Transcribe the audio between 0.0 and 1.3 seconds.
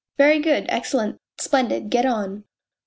"Very good, excellent,